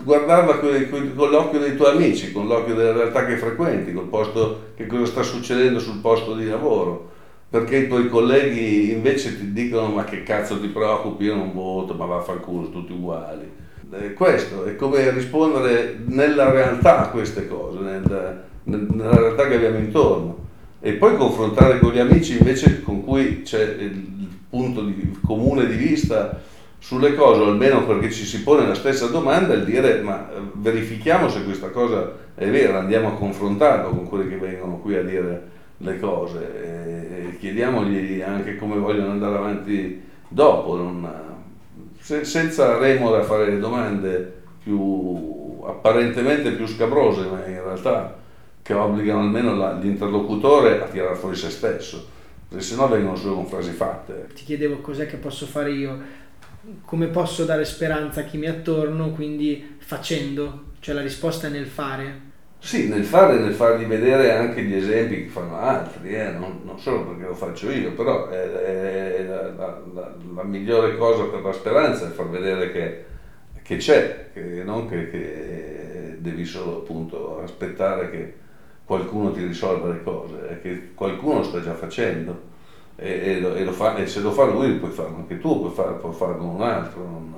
guardarla 0.03 0.57
con, 0.57 0.87
con, 0.89 1.13
con, 1.15 1.29
l'occhio 1.29 1.59
dei 1.59 1.75
tuoi 1.75 1.95
amici, 1.95 2.31
con 2.31 2.47
l'occhio 2.47 2.75
della 2.75 2.93
realtà 2.93 3.25
che 3.25 3.37
frequenti, 3.37 3.93
col 3.93 4.07
posto, 4.07 4.71
che 4.75 4.87
cosa 4.87 5.05
sta 5.05 5.23
succedendo 5.23 5.79
sul 5.79 5.99
posto 5.99 6.35
di 6.35 6.47
lavoro. 6.47 7.13
Perché 7.47 7.77
i 7.77 7.87
tuoi 7.87 8.09
colleghi 8.09 8.91
invece 8.91 9.37
ti 9.37 9.53
dicono 9.53 9.87
ma 9.87 10.03
che 10.03 10.23
cazzo 10.23 10.59
ti 10.59 10.67
preoccupi, 10.67 11.25
io 11.25 11.35
non 11.35 11.53
voto, 11.53 11.93
ma 11.93 12.05
vaffanculo, 12.05 12.69
tutti 12.69 12.91
uguali. 12.91 13.49
Questo 14.13 14.65
è 14.65 14.75
come 14.75 15.09
rispondere 15.11 15.97
nella 16.05 16.51
realtà 16.51 17.05
a 17.05 17.09
queste 17.09 17.47
cose, 17.47 17.79
nel, 17.79 18.43
nella 18.63 19.15
realtà 19.15 19.47
che 19.47 19.55
abbiamo 19.55 19.77
intorno. 19.77 20.43
E 20.81 20.93
poi 20.93 21.15
confrontare 21.15 21.79
con 21.79 21.91
gli 21.91 21.99
amici 21.99 22.37
invece 22.37 22.83
con 22.83 23.03
cui 23.03 23.41
c'è 23.41 23.61
il 23.79 24.27
punto 24.49 24.81
di, 24.83 25.17
comune 25.25 25.65
di 25.65 25.75
vista 25.75 26.39
sulle 26.77 27.15
cose, 27.15 27.41
o 27.41 27.45
almeno 27.45 27.85
perché 27.85 28.11
ci 28.11 28.25
si 28.25 28.43
pone 28.43 28.67
la 28.67 28.75
stessa 28.75 29.07
domanda, 29.07 29.53
il 29.53 29.63
dire 29.63 30.01
ma 30.01 30.29
eh, 30.29 30.39
verifichiamo 30.53 31.27
se 31.29 31.43
questa 31.43 31.69
cosa 31.69 32.11
è 32.35 32.47
vera, 32.47 32.79
andiamo 32.79 33.07
a 33.07 33.13
confrontarlo 33.13 33.89
con 33.89 34.07
quelli 34.07 34.29
che 34.29 34.37
vengono 34.37 34.77
qui 34.77 34.95
a 34.95 35.03
dire 35.03 35.53
le 35.77 35.99
cose 35.99 36.39
e 36.39 37.37
chiediamogli 37.39 38.21
anche 38.21 38.55
come 38.55 38.77
vogliono 38.77 39.11
andare 39.11 39.35
avanti 39.35 40.01
dopo, 40.27 40.75
non, 40.75 41.09
se, 42.05 42.23
senza 42.23 42.77
remore 42.77 43.21
a 43.21 43.23
fare 43.23 43.57
domande 43.57 44.43
più 44.61 45.59
apparentemente 45.65 46.51
più 46.51 46.67
scabrose, 46.67 47.25
ma 47.25 47.43
in 47.47 47.63
realtà 47.63 48.15
che 48.61 48.73
obbligano 48.75 49.21
almeno 49.21 49.55
la, 49.55 49.73
l'interlocutore 49.73 50.83
a 50.83 50.85
tirare 50.85 51.15
fuori 51.15 51.35
se 51.35 51.49
stesso, 51.49 52.07
perché 52.47 52.63
sennò 52.63 52.87
vengono 52.87 53.15
solo 53.15 53.33
con 53.33 53.47
frasi 53.47 53.71
fatte. 53.71 54.27
Ti 54.35 54.43
chiedevo 54.43 54.81
cos'è 54.81 55.07
che 55.07 55.17
posso 55.17 55.47
fare 55.47 55.71
io 55.71 56.23
come 56.83 57.07
posso 57.07 57.43
dare 57.43 57.65
speranza 57.65 58.19
a 58.19 58.23
chi 58.23 58.37
mi 58.37 58.45
è 58.45 58.49
attorno, 58.49 59.09
quindi 59.09 59.77
facendo, 59.79 60.73
cioè 60.81 60.93
la 60.93 61.01
risposta 61.01 61.47
è 61.47 61.49
nel 61.49 61.65
fare. 61.65 62.24
Sì, 62.65 62.87
nel 62.87 63.03
fare 63.03 63.37
nel 63.37 63.53
fargli 63.53 63.85
vedere 63.85 64.31
anche 64.31 64.63
gli 64.63 64.73
esempi 64.73 65.25
che 65.25 65.29
fanno 65.29 65.55
altri, 65.55 66.15
eh? 66.15 66.31
non, 66.31 66.61
non, 66.63 66.79
solo 66.79 67.05
perché 67.05 67.27
lo 67.27 67.35
faccio 67.35 67.69
io, 67.69 67.91
però 67.91 68.27
è, 68.27 68.41
è 68.41 69.23
la, 69.23 69.51
la, 69.51 69.81
la, 69.93 70.15
la, 70.33 70.43
migliore 70.43 70.97
cosa 70.97 71.25
per 71.25 71.43
la 71.43 71.53
speranza 71.53 72.07
è 72.07 72.09
far 72.09 72.27
vedere 72.27 72.71
che, 72.71 73.05
che 73.61 73.77
c'è, 73.77 74.29
che 74.33 74.63
non 74.63 74.89
che, 74.89 75.11
che, 75.11 76.15
devi 76.17 76.43
solo 76.43 76.77
appunto 76.77 77.39
aspettare 77.43 78.09
che 78.09 78.33
qualcuno 78.83 79.31
ti 79.31 79.45
risolva 79.45 79.89
le 79.89 80.01
cose, 80.01 80.47
è 80.49 80.59
che 80.59 80.93
qualcuno 80.95 81.37
lo 81.37 81.43
sta 81.43 81.61
già 81.61 81.75
facendo 81.75 82.41
e, 82.95 83.11
e, 83.11 83.39
lo, 83.41 83.53
e, 83.53 83.63
lo 83.63 83.73
fa, 83.73 83.95
e, 83.95 84.07
se 84.07 84.21
lo 84.21 84.31
fa 84.31 84.45
lui 84.45 84.71
puoi 84.77 84.89
farlo 84.89 85.17
anche 85.17 85.37
tu, 85.37 85.59
puoi, 85.59 85.71
far, 85.71 85.97
puoi 85.97 86.13
farlo 86.13 86.43
un 86.43 86.63
altro, 86.63 87.03
non, 87.03 87.33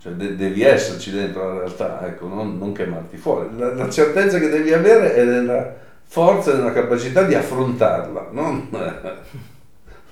cioè 0.00 0.12
de, 0.12 0.34
devi 0.34 0.62
esserci 0.62 1.10
dentro 1.10 1.46
la 1.46 1.58
realtà, 1.60 2.06
ecco, 2.06 2.26
non, 2.26 2.56
non 2.56 2.72
chiamarti 2.72 3.18
fuori. 3.18 3.50
La, 3.58 3.74
la, 3.74 3.90
certezza 3.90 4.38
che 4.38 4.48
devi 4.48 4.72
avere 4.72 5.14
è 5.14 5.24
nella 5.24 5.76
forza 6.04 6.52
e 6.52 6.56
nella 6.56 6.72
capacità 6.72 7.22
di 7.24 7.34
affrontarla, 7.34 8.28
non, 8.32 8.68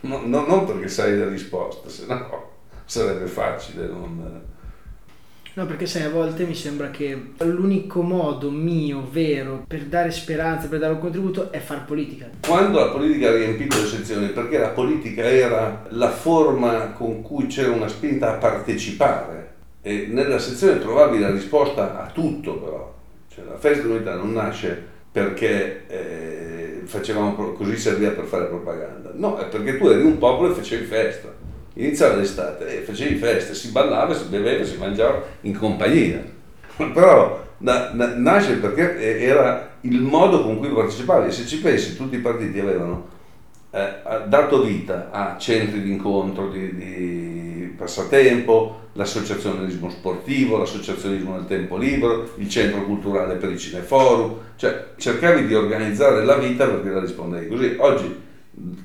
non, 0.00 0.30
non 0.30 0.66
perché 0.66 0.88
sai 0.88 1.16
le 1.16 1.28
risposte, 1.28 1.88
se 1.88 2.04
no 2.07 2.57
sarebbe 2.85 3.26
facile. 3.26 3.88
No, 5.54 5.66
perché 5.66 5.87
sai, 5.87 6.02
a 6.02 6.11
volte 6.11 6.45
mi 6.45 6.54
sembra 6.54 6.90
che 6.90 7.33
l'unico 7.38 8.02
modo 8.02 8.50
mio, 8.50 9.09
vero, 9.11 9.64
per 9.66 9.85
dare 9.85 10.11
speranza, 10.11 10.68
per 10.68 10.80
dare 10.80 10.92
un 10.92 11.00
contributo 11.00 11.50
è 11.50 11.61
far 11.61 11.87
politica. 11.87 12.28
Quando 12.47 12.78
la 12.78 12.90
politica 12.90 13.28
ha 13.28 13.35
riempito 13.35 13.80
le 13.80 13.87
sezioni, 13.87 14.28
perché 14.28 14.59
la 14.59 14.68
politica 14.68 15.23
era 15.23 15.87
la 15.88 16.11
forma 16.11 16.92
con 16.92 17.23
cui 17.23 17.47
c'era 17.47 17.73
una 17.73 17.88
spinta 17.88 18.35
a 18.35 18.37
partecipare 18.37 19.57
e 19.88 20.07
nella 20.11 20.38
sezione 20.38 20.78
trovavi 20.78 21.18
la 21.18 21.30
risposta 21.30 22.04
a 22.04 22.11
tutto 22.11 22.59
però. 22.59 22.95
Cioè, 23.33 23.45
la 23.45 23.57
festa 23.57 23.85
dell'unità 23.85 24.16
non 24.16 24.35
nasce 24.35 24.85
perché 25.11 25.87
eh, 25.87 26.80
facevamo 26.85 27.33
così 27.52 27.76
serviva 27.78 28.11
per 28.11 28.25
fare 28.25 28.45
propaganda, 28.45 29.12
no, 29.14 29.38
è 29.38 29.47
perché 29.47 29.78
tu 29.78 29.88
eri 29.88 30.02
un 30.02 30.18
popolo 30.18 30.50
e 30.50 30.54
facevi 30.54 30.85
festa 30.85 31.33
iniziava 31.73 32.16
l'estate 32.16 32.78
e 32.78 32.80
facevi 32.83 33.14
feste, 33.14 33.54
si 33.54 33.71
ballava, 33.71 34.12
si 34.12 34.25
beveva, 34.25 34.64
si 34.64 34.76
mangiava 34.76 35.23
in 35.42 35.57
compagnia. 35.57 36.23
Però 36.76 37.47
na, 37.59 37.92
na, 37.92 38.14
nasce 38.16 38.57
perché 38.57 39.21
era 39.21 39.76
il 39.83 40.00
modo 40.00 40.42
con 40.42 40.59
cui 40.59 40.68
partecipavi. 40.68 41.30
Se 41.30 41.47
ci 41.47 41.61
pensi, 41.61 41.97
tutti 41.97 42.16
i 42.16 42.21
partiti 42.21 42.59
avevano 42.59 43.07
eh, 43.71 43.88
dato 44.26 44.62
vita 44.62 45.09
a 45.12 45.37
centri 45.38 45.83
di 45.83 45.92
incontro, 45.92 46.49
di, 46.50 46.75
di 46.75 47.48
passatempo, 47.78 48.88
l'associazionismo 48.94 49.88
sportivo, 49.88 50.58
l'associazionismo 50.58 51.37
del 51.37 51.47
tempo 51.47 51.76
libero, 51.76 52.32
il 52.37 52.49
centro 52.49 52.85
culturale 52.85 53.37
per 53.37 53.52
i 53.52 53.58
cineforum, 53.58 54.35
cioè 54.56 54.88
cercavi 54.97 55.47
di 55.47 55.54
organizzare 55.54 56.25
la 56.25 56.37
vita 56.37 56.66
perché 56.66 56.90
la 56.90 57.00
rispondevi 57.00 57.47
così. 57.47 57.76
Oggi 57.78 58.26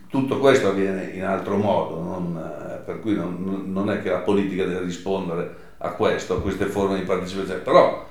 tutto 0.08 0.38
questo 0.38 0.70
avviene 0.70 1.12
in 1.16 1.24
altro 1.24 1.58
modo, 1.58 2.00
non, 2.00 2.82
per 2.86 3.00
cui 3.00 3.16
non, 3.16 3.64
non, 3.66 3.90
è 3.90 4.02
che 4.04 4.12
la 4.12 4.20
politica 4.20 4.66
deve 4.66 4.86
rispondere 4.86 5.56
a 5.80 5.90
questo, 5.90 6.36
a 6.36 6.42
queste 6.42 6.66
forme 6.66 7.00
di 7.00 7.06
partecipazione, 7.06 7.60
però 7.62 8.06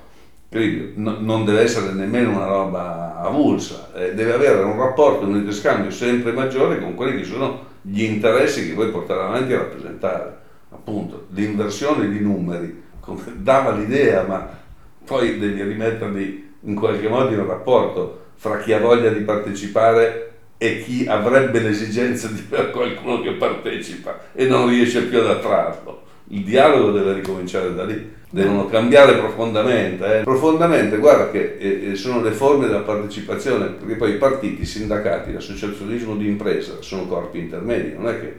non 0.95 1.45
deve 1.45 1.61
essere 1.61 1.93
nemmeno 1.93 2.31
una 2.31 2.45
roba 2.45 3.19
avulsa, 3.21 3.91
eh, 3.95 4.13
deve 4.13 4.33
avere 4.33 4.61
un 4.61 4.77
rapporto, 4.77 5.25
un 5.25 5.35
interscambio 5.35 5.89
sempre 5.89 6.31
maggiore 6.33 6.79
con 6.79 6.93
quelli 6.93 7.19
che 7.19 7.23
sono 7.23 7.71
gli 7.81 8.03
interessi 8.03 8.67
che 8.67 8.73
vuoi 8.73 8.91
portare 8.91 9.21
avanti 9.21 9.53
a 9.53 9.59
rappresentare. 9.59 10.41
Appunto, 10.73 11.27
l'inversione 11.29 12.09
di 12.09 12.19
numeri 12.19 12.83
dava 13.35 13.71
l'idea, 13.71 14.23
ma 14.23 14.61
poi 15.05 15.37
devi 15.37 15.61
rimetterli 15.63 16.51
in 16.61 16.75
qualche 16.75 17.07
modo 17.07 17.33
in 17.33 17.45
rapporto 17.45 18.21
fra 18.35 18.57
chi 18.57 18.73
ha 18.73 18.79
voglia 18.79 19.09
di 19.09 19.21
partecipare 19.21 20.31
e 20.57 20.81
chi 20.81 21.05
avrebbe 21.07 21.59
l'esigenza 21.59 22.27
di 22.27 22.43
avere 22.49 22.71
qualcuno 22.71 23.21
che 23.21 23.33
partecipa 23.33 24.27
e 24.33 24.45
non 24.45 24.69
riesce 24.69 25.03
più 25.03 25.19
ad 25.19 25.27
attrarlo. 25.27 26.01
Il 26.27 26.43
dialogo 26.43 26.91
deve 26.91 27.13
ricominciare 27.13 27.75
da 27.75 27.83
lì, 27.83 28.11
devono 28.29 28.67
cambiare 28.67 29.17
profondamente. 29.17 30.19
Eh. 30.19 30.23
Profondamente, 30.23 30.97
guarda 30.97 31.29
che 31.31 31.57
eh, 31.57 31.95
sono 31.95 32.21
le 32.21 32.31
forme 32.31 32.67
della 32.67 32.79
partecipazione, 32.79 33.67
perché 33.67 33.95
poi 33.95 34.11
i 34.11 34.17
partiti, 34.17 34.61
i 34.61 34.65
sindacati, 34.65 35.33
l'associazionismo 35.33 36.15
di 36.15 36.27
impresa 36.27 36.77
sono 36.79 37.07
corpi 37.07 37.39
intermedi, 37.39 37.93
non 37.93 38.07
è 38.07 38.19
che 38.19 38.37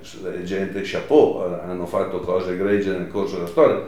cioè, 0.00 0.42
gente 0.42 0.80
chapeau 0.82 1.42
hanno 1.62 1.86
fatto 1.86 2.20
cose 2.20 2.52
egregie 2.52 2.92
nel 2.92 3.08
corso 3.08 3.36
della 3.36 3.48
storia. 3.48 3.86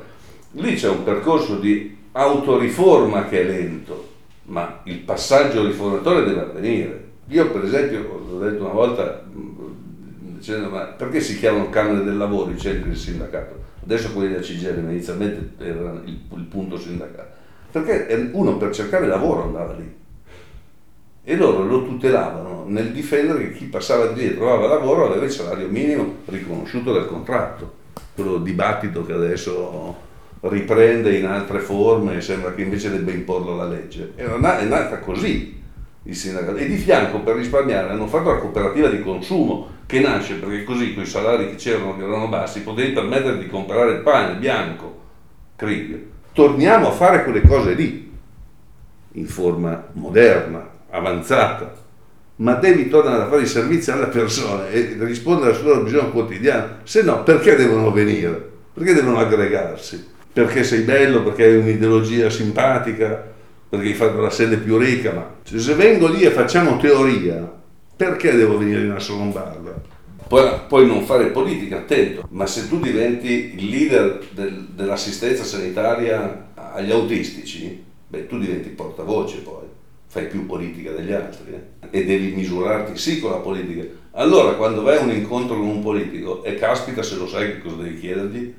Lì 0.52 0.74
c'è 0.74 0.88
un 0.88 1.02
percorso 1.02 1.56
di 1.56 1.96
autoriforma 2.12 3.26
che 3.26 3.40
è 3.40 3.44
lento, 3.44 4.08
ma 4.44 4.80
il 4.84 4.98
passaggio 4.98 5.64
riformatore 5.64 6.24
deve 6.24 6.40
avvenire 6.40 7.06
io 7.30 7.50
per 7.50 7.64
esempio, 7.64 8.24
l'ho 8.26 8.38
detto 8.38 8.64
una 8.64 8.72
volta, 8.72 9.22
dicendo 10.18 10.70
ma 10.70 10.84
perché 10.84 11.20
si 11.20 11.36
chiamano 11.36 11.68
Camere 11.68 12.02
del 12.02 12.16
Lavoro 12.16 12.50
i 12.50 12.58
centri 12.58 12.88
del 12.88 12.96
sindacato? 12.96 13.66
Adesso 13.82 14.12
quelli 14.12 14.30
della 14.32 14.40
CGL, 14.40 14.82
ma 14.82 14.90
inizialmente 14.90 15.62
era 15.62 15.92
il, 16.04 16.18
il 16.34 16.44
punto 16.44 16.78
sindacato. 16.78 17.36
Perché 17.70 18.30
uno 18.32 18.56
per 18.56 18.72
cercare 18.72 19.06
lavoro 19.06 19.42
andava 19.42 19.74
lì 19.74 19.94
e 21.24 21.36
loro 21.36 21.64
lo 21.64 21.84
tutelavano 21.84 22.64
nel 22.68 22.92
difendere 22.92 23.48
che 23.48 23.52
chi 23.52 23.64
passava 23.66 24.06
di 24.06 24.20
lì 24.20 24.26
e 24.28 24.34
trovava 24.36 24.66
lavoro 24.66 25.06
aveva 25.06 25.24
il 25.24 25.30
salario 25.30 25.68
minimo 25.68 26.16
riconosciuto 26.26 26.92
dal 26.92 27.06
contratto. 27.06 27.76
Quello 28.14 28.38
dibattito 28.38 29.04
che 29.04 29.12
adesso 29.12 30.06
riprende 30.40 31.16
in 31.16 31.26
altre 31.26 31.58
forme 31.58 32.16
e 32.16 32.20
sembra 32.20 32.54
che 32.54 32.62
invece 32.62 32.90
debba 32.90 33.10
imporlo 33.10 33.56
la 33.56 33.66
legge. 33.66 34.12
È 34.14 34.24
nata 34.26 34.98
così, 34.98 35.60
il 36.02 36.16
sindacato 36.16 36.56
e 36.56 36.66
di 36.66 36.76
fianco 36.76 37.20
per 37.20 37.36
risparmiare 37.36 37.90
hanno 37.90 38.06
fatto 38.06 38.30
la 38.30 38.38
cooperativa 38.38 38.88
di 38.88 39.02
consumo 39.02 39.76
che 39.86 40.00
nasce 40.00 40.34
perché 40.34 40.64
così 40.64 40.94
con 40.94 41.02
i 41.02 41.06
salari 41.06 41.48
che 41.50 41.56
c'erano 41.56 41.96
che 41.96 42.02
erano 42.04 42.28
bassi 42.28 42.62
potevi 42.62 42.92
permettere 42.92 43.38
di 43.38 43.46
comprare 43.46 43.92
il 43.92 44.00
pane 44.00 44.36
bianco, 44.36 45.00
cricchio. 45.56 46.16
Torniamo 46.32 46.88
a 46.88 46.92
fare 46.92 47.24
quelle 47.24 47.42
cose 47.42 47.74
lì 47.74 48.10
in 49.12 49.26
forma 49.26 49.86
moderna, 49.92 50.67
avanzata, 50.90 51.74
ma 52.36 52.54
devi 52.54 52.88
tornare 52.88 53.22
a 53.22 53.28
fare 53.28 53.42
i 53.42 53.46
servizi 53.46 53.90
alle 53.90 54.06
persone 54.06 54.70
e 54.70 54.96
rispondere 55.00 55.54
al 55.56 55.62
loro 55.62 55.82
bisogno 55.82 56.10
quotidiano, 56.10 56.76
se 56.84 57.02
no 57.02 57.22
perché 57.22 57.56
devono 57.56 57.90
venire? 57.90 58.50
Perché 58.72 58.94
devono 58.94 59.18
aggregarsi? 59.18 60.06
Perché 60.32 60.62
sei 60.62 60.82
bello, 60.82 61.22
perché 61.22 61.44
hai 61.44 61.56
un'ideologia 61.56 62.30
simpatica, 62.30 63.26
perché 63.68 63.86
hai 63.86 63.94
fatto 63.94 64.20
la 64.20 64.30
sede 64.30 64.56
più 64.56 64.78
ricca, 64.78 65.12
ma 65.12 65.34
se 65.42 65.74
vengo 65.74 66.06
lì 66.06 66.22
e 66.22 66.30
facciamo 66.30 66.76
teoria, 66.78 67.56
perché 67.96 68.36
devo 68.36 68.56
venire 68.56 68.82
in 68.82 68.92
Asso 68.92 69.16
Lombarda? 69.16 69.96
Poi, 70.28 70.48
puoi 70.68 70.86
non 70.86 71.04
fare 71.04 71.28
politica, 71.28 71.78
attento, 71.78 72.28
ma 72.30 72.46
se 72.46 72.68
tu 72.68 72.78
diventi 72.78 73.54
il 73.56 73.68
leader 73.68 74.20
del, 74.32 74.68
dell'assistenza 74.74 75.42
sanitaria 75.42 76.50
agli 76.54 76.92
autistici, 76.92 77.82
beh, 78.06 78.26
tu 78.26 78.38
diventi 78.38 78.68
portavoce 78.68 79.38
poi, 79.38 79.64
fai 80.08 80.26
più 80.26 80.46
politica 80.46 80.90
degli 80.92 81.12
altri 81.12 81.52
eh? 81.52 81.88
e 81.90 82.04
devi 82.04 82.32
misurarti 82.32 82.96
sì 82.98 83.20
con 83.20 83.30
la 83.30 83.36
politica. 83.36 83.86
Allora 84.12 84.54
quando 84.54 84.82
vai 84.82 84.96
a 84.96 85.02
un 85.02 85.10
incontro 85.10 85.54
con 85.54 85.68
un 85.68 85.82
politico 85.82 86.42
e 86.42 86.54
caspita 86.56 87.02
se 87.02 87.16
lo 87.16 87.28
sai 87.28 87.52
che 87.52 87.60
cosa 87.60 87.76
devi 87.76 88.00
chiedergli, 88.00 88.54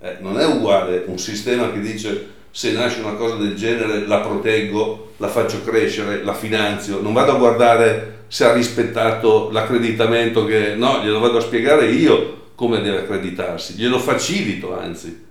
eh, 0.00 0.16
non 0.20 0.38
è 0.38 0.46
uguale 0.46 1.04
un 1.06 1.18
sistema 1.18 1.72
che 1.72 1.80
dice 1.80 2.32
se 2.50 2.70
nasce 2.70 3.00
una 3.00 3.14
cosa 3.14 3.34
del 3.34 3.56
genere 3.56 4.06
la 4.06 4.20
proteggo, 4.20 5.14
la 5.16 5.26
faccio 5.26 5.64
crescere, 5.64 6.22
la 6.22 6.34
finanzio, 6.34 7.00
non 7.00 7.12
vado 7.12 7.32
a 7.32 7.38
guardare 7.38 8.22
se 8.28 8.44
ha 8.44 8.52
rispettato 8.52 9.50
l'accreditamento 9.50 10.44
che 10.44 10.76
no, 10.76 11.02
glielo 11.02 11.18
vado 11.18 11.38
a 11.38 11.40
spiegare 11.40 11.90
io 11.90 12.42
come 12.54 12.80
deve 12.80 12.98
accreditarsi, 12.98 13.74
glielo 13.74 13.98
facilito 13.98 14.78
anzi. 14.78 15.22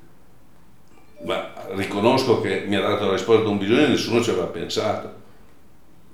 Ma 1.25 1.53
riconosco 1.75 2.41
che 2.41 2.65
mi 2.67 2.75
ha 2.75 2.81
dato 2.81 3.05
la 3.05 3.13
risposta 3.13 3.45
a 3.45 3.49
un 3.49 3.57
bisogno 3.57 3.85
e 3.85 3.87
nessuno 3.87 4.21
ci 4.21 4.31
aveva 4.31 4.47
pensato. 4.47 5.21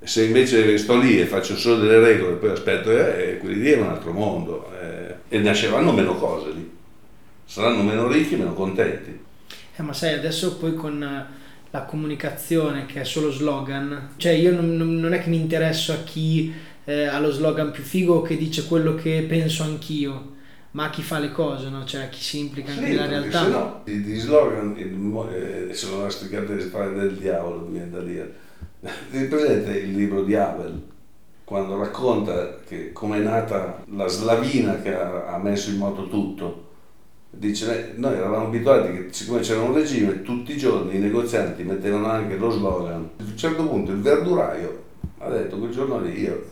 Se 0.01 0.23
invece 0.23 0.77
sto 0.77 0.97
lì 0.97 1.19
e 1.19 1.25
faccio 1.25 1.57
solo 1.57 1.79
delle 1.81 1.99
regole 1.99 2.33
e 2.33 2.37
poi 2.37 2.49
aspetto, 2.51 2.89
eh, 2.91 3.37
quelli 3.37 3.61
lì 3.61 3.71
è 3.71 3.77
un 3.77 3.87
altro 3.87 4.11
mondo 4.13 4.71
eh, 4.81 5.15
e 5.27 5.39
nasceranno 5.39 5.91
meno 5.91 6.15
cose 6.15 6.51
lì, 6.51 6.71
saranno 7.45 7.83
meno 7.83 8.07
ricchi, 8.07 8.35
meno 8.35 8.53
contenti. 8.53 9.19
Eh, 9.75 9.81
ma 9.81 9.93
sai, 9.93 10.13
adesso 10.13 10.57
poi 10.57 10.73
con 10.73 11.03
eh, 11.03 11.25
la 11.69 11.83
comunicazione 11.83 12.85
che 12.85 13.01
è 13.01 13.03
solo 13.03 13.29
slogan, 13.31 14.13
cioè 14.17 14.31
io 14.31 14.53
non, 14.53 14.75
non 14.75 15.13
è 15.13 15.21
che 15.21 15.29
mi 15.29 15.37
interesso 15.37 15.91
a 15.91 16.03
chi 16.03 16.53
eh, 16.85 17.05
ha 17.05 17.19
lo 17.19 17.31
slogan 17.31 17.71
più 17.71 17.83
figo 17.83 18.21
che 18.21 18.37
dice 18.37 18.65
quello 18.65 18.95
che 18.95 19.25
penso 19.27 19.63
anch'io, 19.63 20.37
ma 20.71 20.85
a 20.85 20.89
chi 20.89 21.01
fa 21.01 21.19
le 21.19 21.31
cose, 21.31 21.69
no? 21.69 21.85
cioè 21.85 22.03
a 22.03 22.09
chi 22.09 22.21
si 22.21 22.39
implica 22.39 22.71
anche 22.71 22.85
sì, 22.85 22.89
nella 22.91 23.05
realtà. 23.05 23.43
Se 23.43 23.49
no, 23.49 23.81
di 23.83 24.15
slogan 24.15 24.75
eh, 24.77 25.73
sono 25.73 26.03
la 26.03 26.09
stricata 26.09 26.53
di 26.53 26.63
fare 26.63 26.93
del 26.93 27.15
diavolo, 27.17 27.69
da 27.89 27.99
dire. 27.99 28.47
Ti 28.81 29.25
presente 29.25 29.71
il 29.77 29.95
libro 29.95 30.23
di 30.23 30.35
Abel? 30.35 30.81
Quando 31.43 31.77
racconta 31.77 32.57
come 32.93 33.17
è 33.17 33.21
nata 33.21 33.83
la 33.87 34.07
slavina 34.07 34.81
che 34.81 34.93
ha, 34.93 35.33
ha 35.33 35.37
messo 35.37 35.71
in 35.71 35.77
moto 35.77 36.07
tutto, 36.07 36.67
Dice, 37.31 37.93
noi 37.95 38.15
eravamo 38.15 38.47
abituati 38.47 38.91
che 38.91 39.07
siccome 39.11 39.41
c'era 39.41 39.61
un 39.61 39.73
regime, 39.73 40.23
tutti 40.23 40.53
i 40.53 40.57
giorni 40.57 40.95
i 40.95 40.99
negozianti 40.99 41.63
mettevano 41.63 42.07
anche 42.07 42.35
lo 42.37 42.49
slogan. 42.49 43.07
A 43.17 43.23
un 43.23 43.37
certo 43.37 43.67
punto 43.67 43.91
il 43.91 44.01
verduraio 44.01 44.83
ha 45.19 45.29
detto 45.29 45.59
quel 45.59 45.69
giorno 45.69 45.99
lì 45.99 46.21
io, 46.21 46.43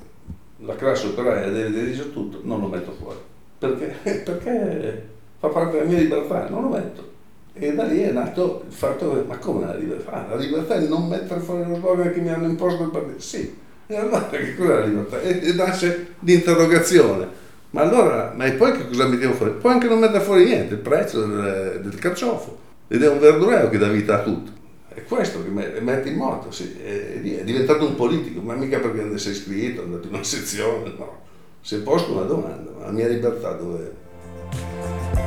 la 0.57 0.75
classe 0.75 1.07
operaia 1.07 1.49
deve 1.49 1.71
dirigere 1.71 2.13
tutto, 2.13 2.41
non 2.43 2.59
lo 2.59 2.67
metto 2.67 2.91
fuori. 2.91 3.17
Perché? 3.57 4.21
Perché 4.23 5.07
fa 5.39 5.47
parte 5.47 5.77
della 5.77 5.89
mia 5.89 5.97
libertà, 5.97 6.47
non 6.47 6.61
lo 6.61 6.69
metto. 6.69 7.15
E 7.59 7.73
da 7.73 7.83
lì 7.83 8.01
è 8.01 8.11
nato 8.11 8.63
il 8.67 8.73
fatto 8.73 9.13
che, 9.13 9.23
ma 9.27 9.37
come 9.37 9.65
la 9.65 9.75
libertà? 9.75 10.27
La 10.29 10.35
libertà 10.35 10.75
è 10.75 10.87
non 10.87 11.07
mettere 11.07 11.39
fuori 11.39 11.67
lo 11.67 11.75
slogan 11.75 12.11
che 12.11 12.19
mi 12.19 12.29
hanno 12.29 12.47
imposto 12.47 12.83
il 12.83 12.89
partito. 12.89 13.19
Sì, 13.19 13.55
e 13.87 13.95
allora 13.95 14.27
che 14.29 14.55
cos'è 14.55 14.73
la 14.73 14.85
libertà? 14.85 15.21
E, 15.21 15.39
e 15.41 15.53
nasce 15.53 16.15
l'interrogazione 16.19 17.45
ma 17.71 17.81
allora, 17.81 18.33
ma 18.35 18.45
e 18.45 18.53
poi 18.53 18.71
che 18.71 18.87
cosa 18.87 19.07
mettiamo 19.07 19.33
fuori? 19.33 19.51
Puoi 19.51 19.73
anche 19.73 19.87
non 19.87 19.99
mettere 19.99 20.23
fuori 20.23 20.45
niente, 20.45 20.75
il 20.75 20.79
prezzo 20.79 21.25
del, 21.25 21.81
del 21.83 21.99
carciofo. 21.99 22.65
Ed 22.87 23.03
è 23.03 23.09
un 23.09 23.19
verduraio 23.19 23.69
che 23.69 23.77
dà 23.77 23.89
vita 23.89 24.19
a 24.19 24.23
tutto. 24.23 24.51
È 24.87 25.03
questo 25.03 25.43
che 25.43 25.49
mette 25.49 26.09
in 26.09 26.15
moto, 26.15 26.49
sì. 26.49 26.75
è, 26.83 27.21
è, 27.21 27.43
diventato 27.43 27.85
un 27.85 27.95
politico, 27.95 28.41
ma 28.41 28.55
mica 28.55 28.79
perché 28.79 29.03
ne 29.03 29.17
sei 29.17 29.33
iscritto, 29.33 29.81
è 29.81 29.83
andato 29.83 30.07
in 30.07 30.13
una 30.13 30.23
sezione, 30.23 30.93
no. 30.97 31.25
Se 31.61 31.79
posto 31.81 32.13
una 32.13 32.23
domanda, 32.23 32.71
ma 32.75 32.85
la 32.85 32.91
mia 32.91 33.07
libertà 33.07 33.51
dove 33.51 33.93
è? 35.13 35.26